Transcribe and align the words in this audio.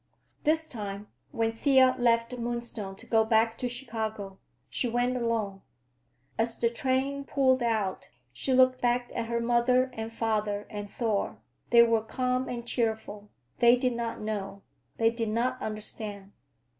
This 0.45 0.65
time, 0.65 1.09
when 1.31 1.51
Thea 1.51 1.93
left 1.99 2.35
Moonstone 2.35 2.95
to 2.95 3.05
go 3.05 3.23
back 3.23 3.55
to 3.59 3.69
Chicago, 3.69 4.39
she 4.67 4.89
went 4.89 5.15
alone. 5.15 5.61
As 6.39 6.57
the 6.57 6.71
train 6.71 7.23
pulled 7.23 7.61
out, 7.61 8.07
she 8.33 8.51
looked 8.51 8.81
back 8.81 9.11
at 9.13 9.27
her 9.27 9.39
mother 9.39 9.91
and 9.93 10.11
father 10.11 10.65
and 10.71 10.89
Thor. 10.89 11.37
They 11.69 11.83
were 11.83 12.01
calm 12.01 12.49
and 12.49 12.65
cheerful; 12.65 13.29
they 13.59 13.75
did 13.75 13.93
not 13.93 14.19
know, 14.19 14.63
they 14.97 15.11
did 15.11 15.29
not 15.29 15.61
understand. 15.61 16.31